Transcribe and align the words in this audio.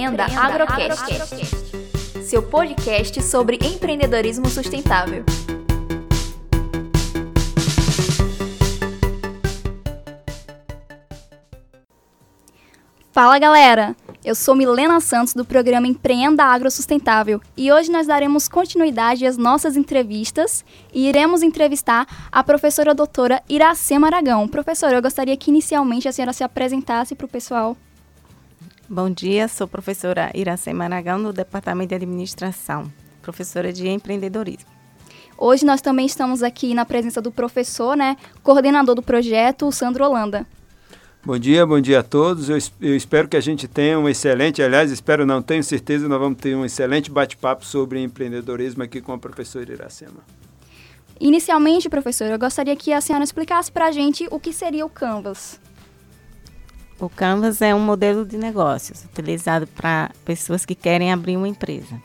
Empreenda, 0.00 0.24
Empreenda 0.24 0.46
Agrocast, 0.46 1.12
Agrocast, 1.12 2.24
seu 2.24 2.42
podcast 2.42 3.22
sobre 3.22 3.58
empreendedorismo 3.62 4.48
sustentável. 4.48 5.26
Fala 13.12 13.38
galera! 13.38 13.94
Eu 14.24 14.34
sou 14.34 14.54
Milena 14.54 15.00
Santos 15.00 15.34
do 15.34 15.44
programa 15.44 15.86
Empreenda 15.86 16.44
Agro 16.44 16.70
Sustentável 16.70 17.38
e 17.54 17.70
hoje 17.70 17.90
nós 17.90 18.06
daremos 18.06 18.48
continuidade 18.48 19.26
às 19.26 19.36
nossas 19.36 19.76
entrevistas 19.76 20.64
e 20.94 21.08
iremos 21.08 21.42
entrevistar 21.42 22.06
a 22.32 22.42
professora 22.42 22.94
doutora 22.94 23.42
Iracema 23.50 24.06
Aragão. 24.06 24.48
Professora, 24.48 24.96
eu 24.96 25.02
gostaria 25.02 25.36
que 25.36 25.50
inicialmente 25.50 26.08
a 26.08 26.12
senhora 26.12 26.32
se 26.32 26.42
apresentasse 26.42 27.14
para 27.14 27.26
o 27.26 27.28
pessoal. 27.28 27.76
Bom 28.92 29.08
dia, 29.08 29.46
sou 29.46 29.68
professora 29.68 30.32
Iracema 30.34 30.82
Aragão 30.82 31.22
do 31.22 31.32
Departamento 31.32 31.90
de 31.90 31.94
Administração, 31.94 32.92
professora 33.22 33.72
de 33.72 33.86
empreendedorismo. 33.86 34.68
Hoje 35.38 35.64
nós 35.64 35.80
também 35.80 36.06
estamos 36.06 36.42
aqui 36.42 36.74
na 36.74 36.84
presença 36.84 37.22
do 37.22 37.30
professor, 37.30 37.96
né, 37.96 38.16
coordenador 38.42 38.96
do 38.96 39.00
projeto, 39.00 39.70
Sandro 39.70 40.04
Holanda. 40.04 40.44
Bom 41.24 41.38
dia, 41.38 41.64
bom 41.64 41.80
dia 41.80 42.00
a 42.00 42.02
todos. 42.02 42.48
Eu, 42.50 42.58
eu, 42.80 42.96
espero 42.96 43.28
que 43.28 43.36
a 43.36 43.40
gente 43.40 43.68
tenha 43.68 43.96
um 43.96 44.08
excelente, 44.08 44.60
aliás, 44.60 44.90
espero 44.90 45.24
não, 45.24 45.40
tenho 45.40 45.62
certeza, 45.62 46.08
nós 46.08 46.18
vamos 46.18 46.40
ter 46.40 46.56
um 46.56 46.64
excelente 46.64 47.12
bate-papo 47.12 47.64
sobre 47.64 48.02
empreendedorismo 48.02 48.82
aqui 48.82 49.00
com 49.00 49.12
a 49.12 49.18
professora 49.18 49.70
Iracema. 49.70 50.18
Inicialmente, 51.20 51.88
professor, 51.88 52.24
eu 52.24 52.38
gostaria 52.40 52.74
que 52.74 52.92
a 52.92 53.00
senhora 53.00 53.22
explicasse 53.22 53.70
para 53.70 53.86
a 53.86 53.92
gente 53.92 54.26
o 54.32 54.40
que 54.40 54.52
seria 54.52 54.84
o 54.84 54.90
Canvas. 54.90 55.60
O 57.00 57.08
Canvas 57.08 57.62
é 57.62 57.74
um 57.74 57.80
modelo 57.80 58.26
de 58.26 58.36
negócios 58.36 59.06
utilizado 59.06 59.66
para 59.66 60.10
pessoas 60.22 60.66
que 60.66 60.74
querem 60.74 61.10
abrir 61.10 61.34
uma 61.34 61.48
empresa. 61.48 61.98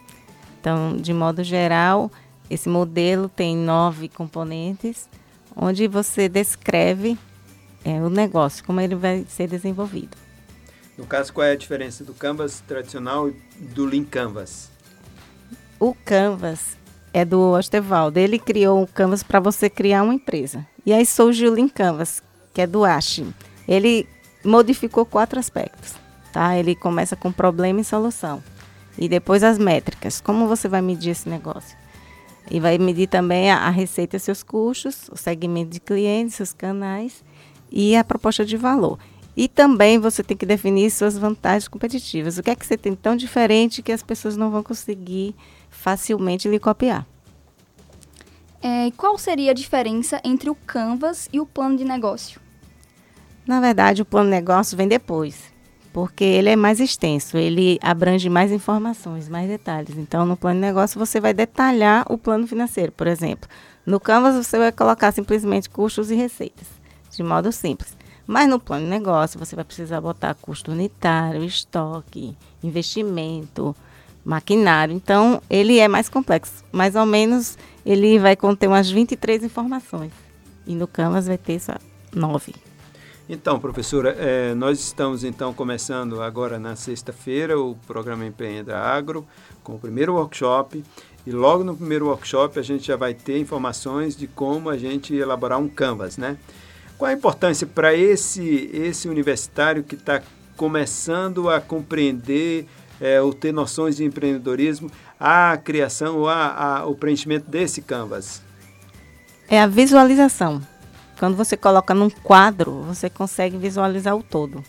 Então, 0.62 0.96
de 0.96 1.14
modo 1.14 1.44
geral, 1.44 2.10
esse 2.50 2.70
modelo 2.70 3.28
tem 3.28 3.58
nove 3.58 4.08
componentes, 4.08 5.10
onde 5.54 5.86
você 5.90 6.30
descreve 6.30 7.18
é, 7.84 8.02
o 8.02 8.10
negócio, 8.10 8.64
como 8.64 8.80
ele 8.80 8.96
vai 8.96 9.26
ser 9.28 9.50
desenvolvido. 9.50 10.16
No 10.98 11.06
caso, 11.06 11.34
qual 11.34 11.46
é 11.46 11.52
a 11.52 11.58
diferença 11.58 12.06
do 12.06 12.14
Canvas 12.14 12.62
tradicional 12.66 13.28
e 13.28 13.34
do 13.60 13.84
Lean 13.84 14.06
Canvas? 14.06 14.72
O 15.78 15.94
Canvas 15.94 16.78
é 17.14 17.26
do 17.26 17.52
Ostevaldo. 17.52 18.18
Ele 18.18 18.40
criou 18.40 18.82
o 18.82 18.88
Canvas 18.88 19.22
para 19.22 19.42
você 19.42 19.70
criar 19.70 20.04
uma 20.04 20.14
empresa. 20.14 20.66
E 20.86 20.94
aí 20.94 21.06
surgiu 21.06 21.52
o 21.52 21.54
Lean 21.54 21.68
Canvas, 21.68 22.24
que 22.54 22.62
é 22.62 22.68
do 22.68 22.86
Ashim. 22.86 23.34
Ele 23.68 24.08
modificou 24.46 25.06
quatro 25.06 25.40
aspectos. 25.40 25.94
Tá? 26.32 26.58
Ele 26.58 26.76
começa 26.76 27.16
com 27.16 27.32
problema 27.32 27.82
e 27.82 27.84
solução. 27.84 28.44
E 28.98 29.10
depois 29.10 29.44
as 29.44 29.58
métricas. 29.58 30.22
Como 30.22 30.48
você 30.48 30.68
vai 30.68 30.82
medir 30.82 31.12
esse 31.12 31.28
negócio? 31.28 31.78
E 32.50 32.60
vai 32.60 32.78
medir 32.78 33.08
também 33.08 33.52
a, 33.52 33.58
a 33.58 33.70
receita, 33.70 34.20
seus 34.20 34.44
custos, 34.44 35.10
o 35.12 35.18
segmento 35.18 35.72
de 35.72 35.80
clientes, 35.80 36.36
seus 36.36 36.54
canais 36.54 37.24
e 37.72 37.96
a 37.96 38.04
proposta 38.04 38.46
de 38.46 38.56
valor. 38.56 39.00
E 39.36 39.50
também 39.50 40.00
você 40.00 40.24
tem 40.24 40.38
que 40.38 40.46
definir 40.46 40.90
suas 40.92 41.18
vantagens 41.18 41.68
competitivas. 41.68 42.38
O 42.38 42.44
que 42.44 42.52
é 42.52 42.56
que 42.56 42.66
você 42.66 42.78
tem 42.78 42.96
tão 42.96 43.16
diferente 43.16 43.82
que 43.82 43.92
as 43.92 44.02
pessoas 44.02 44.38
não 44.38 44.50
vão 44.50 44.64
conseguir 44.64 45.36
facilmente 45.70 46.48
lhe 46.48 46.60
copiar? 46.60 47.06
É, 48.62 48.90
qual 48.96 49.18
seria 49.18 49.52
a 49.52 49.54
diferença 49.54 50.22
entre 50.24 50.50
o 50.50 50.56
Canvas 50.56 51.28
e 51.34 51.40
o 51.40 51.46
plano 51.46 51.78
de 51.78 51.84
negócio? 51.84 52.40
Na 53.48 53.60
verdade, 53.60 54.02
o 54.02 54.06
plano 54.06 54.30
de 54.30 54.36
negócio 54.36 54.76
vem 54.76 54.88
depois, 54.88 55.52
porque 55.94 56.24
ele 56.24 56.50
é 56.50 56.56
mais 56.56 56.80
extenso, 56.80 57.38
ele 57.38 57.78
abrange 57.82 58.30
mais 58.30 58.52
informações, 58.52 59.30
mais 59.30 59.48
detalhes. 59.48 59.98
Então, 59.98 60.26
no 60.26 60.36
plano 60.36 60.60
de 60.60 60.66
negócio, 60.66 61.00
você 61.00 61.20
vai 61.20 61.34
detalhar 61.34 62.06
o 62.10 62.18
plano 62.18 62.48
financeiro, 62.48 62.92
por 62.92 63.08
exemplo. 63.08 63.48
No 63.86 64.00
Canvas, 64.00 64.36
você 64.36 64.58
vai 64.58 64.72
colocar 64.72 65.12
simplesmente 65.12 65.70
custos 65.70 66.10
e 66.10 66.16
receitas 66.16 66.68
de 67.16 67.24
modo 67.24 67.52
simples. 67.52 67.96
Mas 68.28 68.50
no 68.50 68.60
plano 68.60 68.86
de 68.86 68.90
negócio, 68.90 69.40
você 69.40 69.56
vai 69.56 69.64
precisar 69.64 70.02
botar 70.02 70.34
custo 70.36 70.72
unitário, 70.72 71.44
estoque, 71.44 72.36
investimento, 72.64 73.76
maquinário. 74.24 74.96
Então, 74.96 75.42
ele 75.50 75.80
é 75.80 75.88
mais 75.88 76.10
complexo. 76.10 76.64
Mais 76.72 76.96
ou 76.96 77.06
menos, 77.06 77.58
ele 77.86 78.18
vai 78.18 78.36
conter 78.36 78.68
umas 78.68 78.90
23 78.90 79.44
informações. 79.44 80.12
E 80.66 80.74
no 80.74 80.88
Canvas 80.88 81.28
vai 81.28 81.38
ter 81.38 81.60
só 81.60 81.76
9. 82.14 82.56
Então, 83.28 83.60
professora, 83.60 84.16
é, 84.20 84.54
nós 84.54 84.80
estamos 84.80 85.24
então 85.24 85.52
começando 85.52 86.22
agora 86.22 86.60
na 86.60 86.76
sexta-feira 86.76 87.60
o 87.60 87.76
programa 87.88 88.24
Empreenda 88.24 88.78
Agro, 88.78 89.26
com 89.64 89.74
o 89.74 89.80
primeiro 89.80 90.14
workshop. 90.14 90.84
E 91.26 91.32
logo 91.32 91.64
no 91.64 91.76
primeiro 91.76 92.06
workshop 92.06 92.60
a 92.60 92.62
gente 92.62 92.86
já 92.86 92.96
vai 92.96 93.16
ter 93.16 93.40
informações 93.40 94.16
de 94.16 94.28
como 94.28 94.70
a 94.70 94.78
gente 94.78 95.16
elaborar 95.16 95.60
um 95.60 95.68
Canvas, 95.68 96.18
né? 96.18 96.38
Qual 97.00 97.10
a 97.10 97.14
importância 97.14 97.66
para 97.66 97.96
esse, 97.96 98.70
esse 98.72 99.10
universitário 99.10 99.84
que 99.84 99.96
está 99.96 100.22
começando 100.56 101.50
a 101.50 101.60
compreender 101.60 102.68
é, 103.02 103.20
ou 103.20 103.34
ter 103.34 103.52
noções 103.52 103.98
de 103.98 104.06
empreendedorismo, 104.06 104.90
a 105.20 105.58
criação 105.58 106.20
ou 106.20 106.30
a, 106.30 106.78
a, 106.78 106.86
o 106.86 106.94
preenchimento 106.94 107.50
desse 107.50 107.82
canvas? 107.82 108.44
É 109.50 109.60
a 109.60 109.66
visualização. 109.66 110.62
Quando 111.18 111.36
você 111.36 111.56
coloca 111.56 111.94
num 111.94 112.10
quadro, 112.10 112.82
você 112.84 113.10
consegue 113.10 113.58
visualizar 113.58 114.16
o 114.16 114.24
todo. 114.24 114.64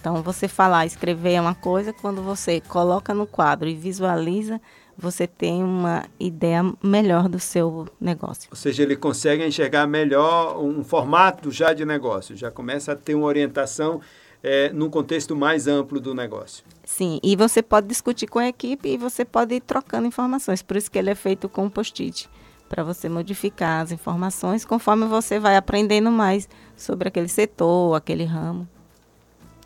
Então, 0.00 0.22
você 0.22 0.48
falar, 0.48 0.86
escrever 0.86 1.34
é 1.34 1.40
uma 1.40 1.54
coisa, 1.54 1.92
quando 1.92 2.22
você 2.22 2.60
coloca 2.60 3.12
no 3.12 3.26
quadro 3.26 3.68
e 3.68 3.74
visualiza, 3.74 4.60
você 4.96 5.26
tem 5.26 5.62
uma 5.62 6.04
ideia 6.18 6.62
melhor 6.82 7.28
do 7.28 7.38
seu 7.38 7.86
negócio. 8.00 8.48
Ou 8.50 8.56
seja, 8.56 8.82
ele 8.82 8.96
consegue 8.96 9.44
enxergar 9.44 9.86
melhor 9.86 10.58
um 10.58 10.84
formato 10.84 11.50
já 11.50 11.72
de 11.72 11.84
negócio, 11.84 12.36
já 12.36 12.50
começa 12.50 12.92
a 12.92 12.96
ter 12.96 13.14
uma 13.14 13.26
orientação 13.26 14.00
é, 14.42 14.70
num 14.72 14.90
contexto 14.90 15.34
mais 15.34 15.66
amplo 15.66 16.00
do 16.00 16.14
negócio. 16.14 16.64
Sim, 16.84 17.20
e 17.22 17.36
você 17.36 17.62
pode 17.62 17.86
discutir 17.86 18.26
com 18.26 18.38
a 18.38 18.48
equipe 18.48 18.88
e 18.88 18.96
você 18.96 19.24
pode 19.24 19.54
ir 19.54 19.60
trocando 19.60 20.06
informações, 20.06 20.62
por 20.62 20.76
isso 20.76 20.90
que 20.90 20.98
ele 20.98 21.10
é 21.10 21.14
feito 21.14 21.48
com 21.48 21.68
post-it, 21.68 22.28
para 22.70 22.84
você 22.84 23.08
modificar 23.08 23.82
as 23.82 23.90
informações 23.90 24.64
conforme 24.64 25.04
você 25.06 25.40
vai 25.40 25.56
aprendendo 25.56 26.08
mais 26.08 26.48
sobre 26.76 27.08
aquele 27.08 27.26
setor, 27.26 27.96
aquele 27.96 28.24
ramo. 28.24 28.66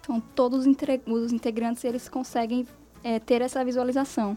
Então, 0.00 0.20
todos 0.34 0.66
os 1.06 1.32
integrantes 1.32 1.84
eles 1.84 2.08
conseguem 2.08 2.66
é, 3.04 3.18
ter 3.20 3.42
essa 3.42 3.62
visualização. 3.62 4.36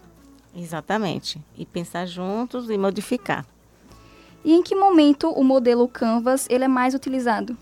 Exatamente. 0.54 1.42
E 1.58 1.66
pensar 1.66 2.06
juntos 2.06 2.70
e 2.70 2.78
modificar. 2.78 3.46
E 4.44 4.54
em 4.54 4.62
que 4.62 4.76
momento 4.76 5.30
o 5.30 5.44
modelo 5.44 5.88
Canvas 5.88 6.46
ele 6.50 6.66
é 6.66 6.68
mais 6.68 6.94
utilizado? 6.94 7.58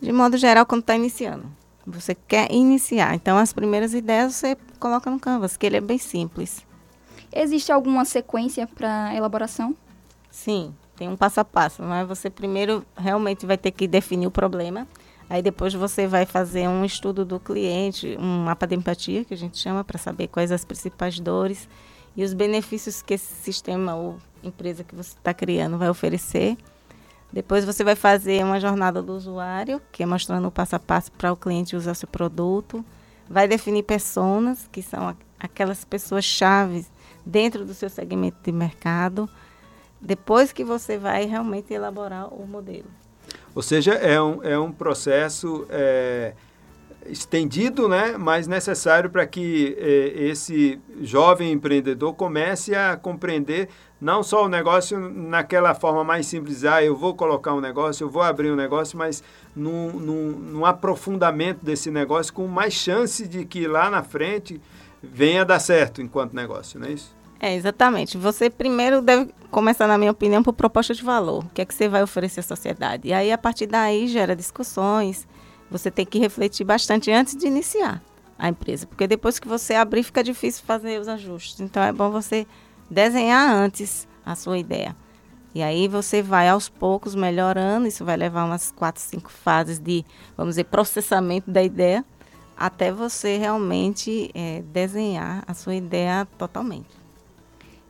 De 0.00 0.12
modo 0.12 0.36
geral, 0.36 0.64
quando 0.64 0.82
está 0.82 0.94
iniciando. 0.94 1.46
Você 1.84 2.14
quer 2.14 2.52
iniciar. 2.52 3.14
Então, 3.16 3.36
as 3.36 3.52
primeiras 3.52 3.92
ideias 3.92 4.36
você 4.36 4.56
coloca 4.78 5.10
no 5.10 5.18
Canvas, 5.18 5.56
que 5.56 5.66
ele 5.66 5.78
é 5.78 5.80
bem 5.80 5.98
simples. 5.98 6.64
Existe 7.34 7.72
alguma 7.72 8.04
sequência 8.04 8.66
para 8.66 9.14
elaboração? 9.14 9.74
Sim, 10.30 10.74
tem 10.96 11.08
um 11.08 11.16
passo 11.16 11.40
a 11.40 11.44
passo. 11.44 11.82
Não 11.82 11.94
é? 11.94 12.04
Você 12.04 12.28
primeiro 12.28 12.84
realmente 12.96 13.46
vai 13.46 13.56
ter 13.56 13.70
que 13.70 13.86
definir 13.86 14.26
o 14.26 14.30
problema. 14.30 14.86
Aí 15.28 15.40
depois 15.40 15.72
você 15.72 16.06
vai 16.06 16.26
fazer 16.26 16.68
um 16.68 16.84
estudo 16.84 17.24
do 17.24 17.40
cliente, 17.40 18.16
um 18.18 18.44
mapa 18.44 18.66
de 18.66 18.74
empatia, 18.74 19.24
que 19.24 19.32
a 19.32 19.36
gente 19.36 19.56
chama, 19.56 19.82
para 19.82 19.98
saber 19.98 20.28
quais 20.28 20.52
as 20.52 20.64
principais 20.64 21.18
dores 21.18 21.68
e 22.14 22.22
os 22.22 22.34
benefícios 22.34 23.00
que 23.00 23.14
esse 23.14 23.32
sistema 23.34 23.94
ou 23.94 24.18
empresa 24.42 24.84
que 24.84 24.94
você 24.94 25.16
está 25.16 25.32
criando 25.32 25.78
vai 25.78 25.88
oferecer. 25.88 26.56
Depois 27.32 27.64
você 27.64 27.82
vai 27.82 27.96
fazer 27.96 28.44
uma 28.44 28.60
jornada 28.60 29.00
do 29.02 29.14
usuário, 29.14 29.80
que 29.90 30.02
é 30.02 30.06
mostrando 30.06 30.46
o 30.48 30.50
passo 30.50 30.76
a 30.76 30.78
passo 30.78 31.10
para 31.12 31.32
o 31.32 31.36
cliente 31.36 31.74
usar 31.74 31.94
seu 31.94 32.08
produto. 32.08 32.84
Vai 33.26 33.48
definir 33.48 33.84
personas, 33.84 34.68
que 34.70 34.82
são 34.82 35.16
aquelas 35.40 35.82
pessoas 35.82 36.26
chaves 36.26 36.91
dentro 37.24 37.64
do 37.64 37.74
seu 37.74 37.88
segmento 37.88 38.38
de 38.42 38.52
mercado. 38.52 39.28
Depois 40.00 40.52
que 40.52 40.64
você 40.64 40.98
vai 40.98 41.24
realmente 41.26 41.72
elaborar 41.72 42.32
o 42.32 42.46
modelo. 42.46 42.88
Ou 43.54 43.62
seja, 43.62 43.92
é 43.94 44.20
um, 44.20 44.42
é 44.42 44.58
um 44.58 44.72
processo 44.72 45.66
é, 45.70 46.34
estendido, 47.06 47.88
né, 47.88 48.16
mas 48.18 48.46
necessário 48.46 49.10
para 49.10 49.26
que 49.26 49.76
é, 49.78 50.24
esse 50.24 50.80
jovem 51.00 51.52
empreendedor 51.52 52.14
comece 52.14 52.74
a 52.74 52.96
compreender 52.96 53.68
não 54.00 54.22
só 54.22 54.46
o 54.46 54.48
negócio 54.48 54.98
naquela 54.98 55.74
forma 55.74 56.02
mais 56.02 56.26
simples, 56.26 56.64
ah, 56.64 56.82
eu 56.82 56.96
vou 56.96 57.14
colocar 57.14 57.54
um 57.54 57.60
negócio, 57.60 58.04
eu 58.04 58.10
vou 58.10 58.22
abrir 58.22 58.50
um 58.50 58.56
negócio, 58.56 58.98
mas 58.98 59.22
num, 59.54 59.92
num, 59.92 60.30
num 60.30 60.66
aprofundamento 60.66 61.64
desse 61.64 61.90
negócio 61.90 62.32
com 62.32 62.46
mais 62.48 62.74
chance 62.74 63.28
de 63.28 63.44
que 63.44 63.66
lá 63.68 63.88
na 63.88 64.02
frente 64.02 64.60
venha 65.02 65.44
dar 65.44 65.58
certo 65.60 66.00
enquanto 66.00 66.34
negócio, 66.34 66.78
não 66.78 66.86
é 66.86 66.92
isso? 66.92 67.14
É, 67.40 67.54
exatamente. 67.54 68.16
Você 68.16 68.48
primeiro 68.48 69.02
deve 69.02 69.34
começar, 69.50 69.88
na 69.88 69.98
minha 69.98 70.12
opinião, 70.12 70.42
por 70.42 70.52
proposta 70.52 70.94
de 70.94 71.02
valor. 71.02 71.44
O 71.44 71.48
que 71.48 71.60
é 71.60 71.64
que 71.64 71.74
você 71.74 71.88
vai 71.88 72.02
oferecer 72.02 72.40
à 72.40 72.42
sociedade? 72.44 73.08
E 73.08 73.12
aí, 73.12 73.32
a 73.32 73.38
partir 73.38 73.66
daí, 73.66 74.06
gera 74.06 74.36
discussões. 74.36 75.26
Você 75.70 75.90
tem 75.90 76.06
que 76.06 76.18
refletir 76.18 76.64
bastante 76.64 77.10
antes 77.10 77.36
de 77.36 77.46
iniciar. 77.46 78.00
a 78.38 78.48
empresa, 78.48 78.88
porque 78.88 79.06
depois 79.06 79.38
que 79.38 79.46
você 79.46 79.74
abrir 79.74 80.02
fica 80.02 80.22
difícil 80.22 80.64
fazer 80.66 81.00
os 81.00 81.06
ajustes. 81.06 81.60
Então 81.60 81.80
é 81.80 81.92
bom 81.92 82.10
você 82.10 82.44
desenhar 82.90 83.48
antes 83.54 84.08
a 84.26 84.34
sua 84.34 84.58
ideia. 84.58 84.96
E 85.54 85.62
aí 85.62 85.86
você 85.86 86.22
vai 86.22 86.48
aos 86.48 86.68
poucos 86.68 87.14
melhorando, 87.14 87.86
isso 87.86 88.04
vai 88.04 88.16
levar 88.16 88.44
umas 88.44 88.72
quatro, 88.72 89.00
cinco 89.00 89.30
fases 89.30 89.78
de, 89.78 90.04
vamos 90.36 90.52
dizer, 90.52 90.64
processamento 90.64 91.50
da 91.50 91.62
ideia, 91.62 92.04
até 92.56 92.92
você 92.92 93.36
realmente 93.36 94.30
é, 94.34 94.62
desenhar 94.72 95.42
a 95.46 95.54
sua 95.54 95.74
ideia 95.74 96.26
totalmente. 96.38 96.90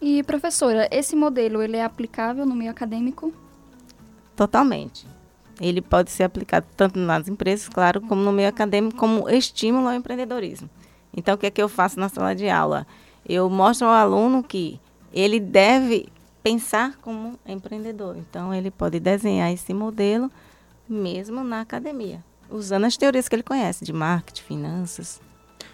E 0.01 0.23
professora, 0.25 0.89
esse 0.91 1.15
modelo 1.15 1.63
ele 1.63 1.77
é 1.77 1.85
aplicável 1.85 2.45
no 2.45 2.55
meio 2.55 2.71
acadêmico? 2.71 3.33
Totalmente. 4.35 5.07
Ele 5.61 5.81
pode 5.81 6.11
ser 6.11 6.25
aplicado 6.25 6.67
tanto 6.77 6.99
nas 6.99 7.29
empresas, 7.29 7.69
claro, 7.69 8.01
como 8.01 8.21
no 8.21 8.33
meio 8.33 8.49
acadêmico, 8.49 8.97
como 8.97 9.29
estímulo 9.29 9.87
ao 9.87 9.95
empreendedorismo. 9.95 10.69
Então, 11.17 11.35
o 11.35 11.39
que 11.39 11.47
é 11.47 11.51
que 11.51 11.63
eu 11.63 11.69
faço 11.69 12.01
na 12.01 12.09
sala 12.09 12.35
de 12.35 12.49
aula? 12.49 12.87
Eu 13.29 13.49
mostro 13.49 13.87
ao 13.87 13.93
aluno 13.93 14.43
que 14.43 14.81
ele 15.13 15.39
deve 15.39 16.09
pensar 16.43 16.97
como 16.97 17.39
empreendedor. 17.47 18.17
Então, 18.17 18.53
ele 18.53 18.71
pode 18.71 18.99
desenhar 18.99 19.53
esse 19.53 19.73
modelo 19.73 20.31
mesmo 20.89 21.45
na 21.45 21.61
academia, 21.61 22.25
usando 22.53 22.85
as 22.85 22.97
teorias 22.97 23.29
que 23.29 23.35
ele 23.35 23.43
conhece 23.43 23.85
de 23.85 23.93
marketing, 23.93 24.43
finanças. 24.43 25.21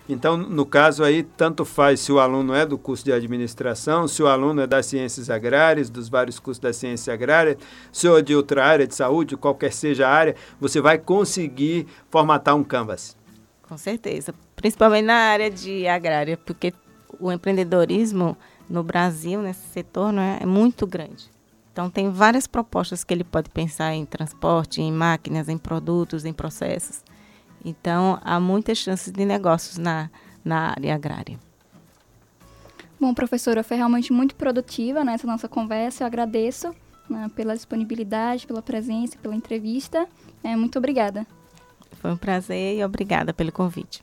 Então, 0.09 0.39
no 0.39 0.65
caso 0.65 1.05
aí, 1.05 1.23
tanto 1.23 1.67
faz 1.67 2.01
se 2.01 2.11
o 2.11 2.19
aluno 2.19 2.55
é 2.55 2.65
do 2.65 2.79
curso 2.79 3.05
de 3.05 3.13
administração, 3.13 4.09
se 4.09 4.23
o 4.23 4.27
aluno 4.27 4.63
é 4.63 4.67
das 4.67 4.87
ciências 4.87 5.29
agrárias, 5.29 5.91
dos 5.91 6.09
vários 6.09 6.39
cursos 6.39 6.59
da 6.59 6.73
ciência 6.73 7.13
agrária, 7.13 7.59
se 7.93 8.09
é 8.09 8.23
de 8.23 8.35
outra 8.35 8.65
área 8.65 8.87
de 8.87 8.95
saúde, 8.95 9.37
qualquer 9.37 9.71
seja 9.71 10.09
a 10.09 10.11
área, 10.11 10.35
você 10.59 10.81
vai 10.81 10.97
conseguir 10.97 11.87
formatar 12.11 12.57
um 12.57 12.65
canvas. 12.65 13.15
Com 13.69 13.77
certeza, 13.77 14.35
principalmente 14.57 15.05
na 15.05 15.15
área 15.15 15.51
de 15.51 15.87
agrária, 15.87 16.39
porque 16.39 16.73
o 17.21 17.31
empreendedorismo 17.31 18.35
no 18.69 18.83
Brasil, 18.83 19.43
nesse 19.43 19.67
setor, 19.69 20.11
não 20.11 20.23
é, 20.23 20.39
é 20.41 20.47
muito 20.47 20.87
grande. 20.87 21.31
Então, 21.79 21.89
tem 21.89 22.11
várias 22.11 22.49
propostas 22.49 23.05
que 23.05 23.15
ele 23.15 23.23
pode 23.23 23.51
pensar 23.51 23.95
em 23.95 24.05
transporte, 24.05 24.83
em 24.83 24.91
máquinas, 24.91 25.49
em 25.49 25.57
produtos, 25.57 26.25
em 26.25 26.33
processos. 26.33 27.05
Então, 27.65 28.19
há 28.25 28.41
muitas 28.41 28.79
chances 28.79 29.13
de 29.13 29.25
negócios 29.25 29.79
na, 29.79 30.11
na 30.45 30.71
área 30.71 30.93
agrária. 30.93 31.39
Bom, 32.99 33.15
professora, 33.15 33.63
foi 33.63 33.77
realmente 33.77 34.13
muito 34.13 34.35
produtiva 34.35 35.05
nessa 35.05 35.25
nossa 35.25 35.49
conversa. 35.49 36.03
Eu 36.03 36.09
agradeço 36.09 36.75
né, 37.09 37.31
pela 37.37 37.55
disponibilidade, 37.55 38.45
pela 38.45 38.61
presença, 38.61 39.17
pela 39.17 39.37
entrevista. 39.37 40.05
É, 40.43 40.57
muito 40.57 40.79
obrigada. 40.79 41.25
Foi 42.01 42.11
um 42.11 42.17
prazer 42.17 42.77
e 42.77 42.85
obrigada 42.85 43.33
pelo 43.33 43.53
convite. 43.53 44.03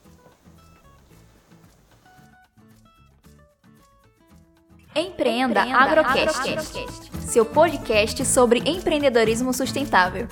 Empreenda, 4.95 5.59
Empreenda 5.59 5.77
Agrocast, 5.77 6.39
Agrocast, 6.39 7.14
seu 7.25 7.43
podcast 7.43 8.23
sobre 8.25 8.59
empreendedorismo 8.65 9.53
sustentável. 9.53 10.27